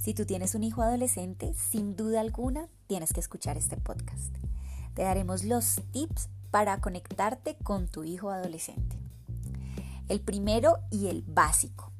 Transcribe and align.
Si 0.00 0.14
tú 0.14 0.24
tienes 0.24 0.54
un 0.54 0.64
hijo 0.64 0.80
adolescente, 0.80 1.52
sin 1.52 1.94
duda 1.94 2.22
alguna 2.22 2.68
tienes 2.86 3.12
que 3.12 3.20
escuchar 3.20 3.58
este 3.58 3.76
podcast. 3.76 4.34
Te 4.94 5.02
daremos 5.02 5.44
los 5.44 5.82
tips 5.92 6.30
para 6.50 6.80
conectarte 6.80 7.56
con 7.62 7.86
tu 7.86 8.02
hijo 8.02 8.30
adolescente. 8.30 8.96
El 10.08 10.22
primero 10.22 10.78
y 10.90 11.08
el 11.08 11.22
básico. 11.22 11.92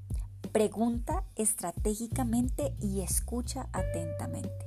Pregunta 0.50 1.24
estratégicamente 1.36 2.74
y 2.80 3.02
escucha 3.02 3.68
atentamente. 3.74 4.66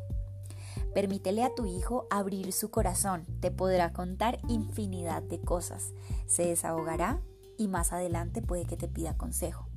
Permítele 0.94 1.44
a 1.44 1.56
tu 1.56 1.66
hijo 1.66 2.06
abrir 2.12 2.54
su 2.54 2.70
corazón, 2.70 3.26
te 3.40 3.50
podrá 3.50 3.94
contar 3.94 4.38
infinidad 4.48 5.24
de 5.24 5.42
cosas, 5.42 5.92
se 6.28 6.46
desahogará 6.46 7.20
y 7.58 7.68
más 7.68 7.94
adelante 7.94 8.44
puede 8.44 8.66
que 8.66 8.78
te 8.78 8.88
pida 8.88 9.18
consejo. 9.18 9.68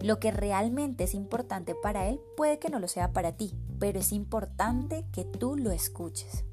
Lo 0.00 0.18
que 0.18 0.30
realmente 0.30 1.04
es 1.04 1.14
importante 1.14 1.74
para 1.74 2.08
él 2.08 2.20
puede 2.36 2.58
que 2.58 2.70
no 2.70 2.78
lo 2.78 2.88
sea 2.88 3.12
para 3.12 3.32
ti, 3.32 3.52
pero 3.78 4.00
es 4.00 4.12
importante 4.12 5.04
que 5.12 5.24
tú 5.24 5.56
lo 5.56 5.72
escuches. 5.72 6.44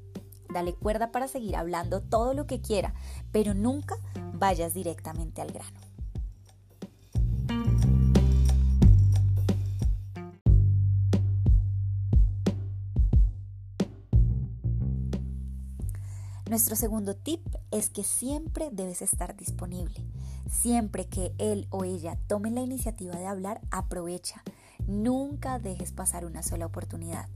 Dale 0.52 0.74
cuerda 0.74 1.12
para 1.12 1.28
seguir 1.28 1.56
hablando 1.56 2.02
todo 2.02 2.34
lo 2.34 2.46
que 2.46 2.60
quiera, 2.60 2.94
pero 3.32 3.54
nunca 3.54 3.96
vayas 4.34 4.74
directamente 4.74 5.40
al 5.40 5.52
grano. 5.52 5.87
Nuestro 16.48 16.76
segundo 16.76 17.14
tip 17.14 17.46
es 17.70 17.90
que 17.90 18.02
siempre 18.02 18.70
debes 18.72 19.02
estar 19.02 19.36
disponible. 19.36 20.06
Siempre 20.50 21.06
que 21.06 21.34
él 21.36 21.66
o 21.68 21.84
ella 21.84 22.16
tomen 22.26 22.54
la 22.54 22.62
iniciativa 22.62 23.14
de 23.16 23.26
hablar, 23.26 23.60
aprovecha. 23.70 24.42
Nunca 24.86 25.58
dejes 25.58 25.92
pasar 25.92 26.24
una 26.24 26.42
sola 26.42 26.64
oportunidad. 26.64 27.28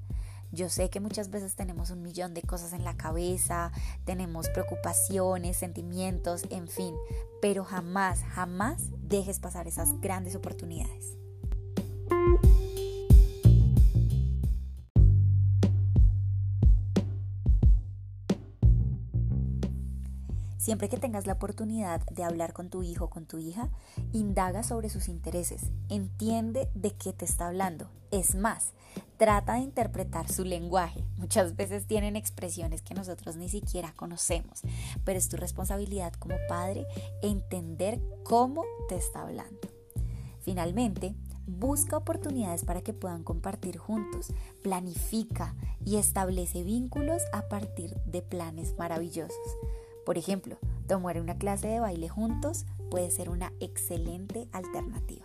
Yo 0.50 0.70
sé 0.70 0.88
que 0.88 1.00
muchas 1.00 1.28
veces 1.28 1.56
tenemos 1.56 1.90
un 1.90 2.00
millón 2.00 2.32
de 2.32 2.40
cosas 2.40 2.72
en 2.72 2.84
la 2.84 2.96
cabeza, 2.96 3.70
tenemos 4.06 4.48
preocupaciones, 4.48 5.58
sentimientos, 5.58 6.44
en 6.48 6.66
fin, 6.66 6.94
pero 7.42 7.64
jamás, 7.64 8.22
jamás 8.22 8.84
dejes 9.02 9.40
pasar 9.40 9.68
esas 9.68 10.00
grandes 10.00 10.36
oportunidades. 10.36 11.18
Siempre 20.62 20.88
que 20.88 20.96
tengas 20.96 21.26
la 21.26 21.32
oportunidad 21.32 22.02
de 22.12 22.22
hablar 22.22 22.52
con 22.52 22.70
tu 22.70 22.84
hijo 22.84 23.06
o 23.06 23.10
con 23.10 23.26
tu 23.26 23.38
hija, 23.38 23.68
indaga 24.12 24.62
sobre 24.62 24.90
sus 24.90 25.08
intereses, 25.08 25.72
entiende 25.88 26.68
de 26.76 26.92
qué 26.92 27.12
te 27.12 27.24
está 27.24 27.48
hablando. 27.48 27.90
Es 28.12 28.36
más, 28.36 28.72
trata 29.16 29.54
de 29.54 29.62
interpretar 29.62 30.30
su 30.30 30.44
lenguaje. 30.44 31.02
Muchas 31.16 31.56
veces 31.56 31.88
tienen 31.88 32.14
expresiones 32.14 32.80
que 32.80 32.94
nosotros 32.94 33.34
ni 33.34 33.48
siquiera 33.48 33.92
conocemos, 33.96 34.62
pero 35.02 35.18
es 35.18 35.28
tu 35.28 35.36
responsabilidad 35.36 36.12
como 36.12 36.36
padre 36.48 36.86
entender 37.22 38.00
cómo 38.22 38.62
te 38.88 38.94
está 38.94 39.22
hablando. 39.22 39.68
Finalmente, 40.42 41.16
Busca 41.44 41.96
oportunidades 41.96 42.64
para 42.64 42.82
que 42.82 42.92
puedan 42.92 43.24
compartir 43.24 43.76
juntos, 43.76 44.32
planifica 44.62 45.56
y 45.84 45.96
establece 45.96 46.62
vínculos 46.62 47.22
a 47.32 47.48
partir 47.48 47.96
de 48.06 48.22
planes 48.22 48.76
maravillosos. 48.78 49.56
Por 50.04 50.18
ejemplo, 50.18 50.58
tomar 50.88 51.20
una 51.20 51.36
clase 51.36 51.68
de 51.68 51.80
baile 51.80 52.08
juntos 52.08 52.66
puede 52.90 53.10
ser 53.10 53.30
una 53.30 53.52
excelente 53.60 54.48
alternativa. 54.52 55.24